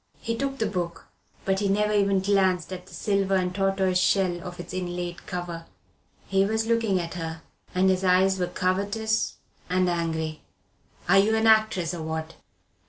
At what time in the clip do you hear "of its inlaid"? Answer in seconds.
4.41-5.27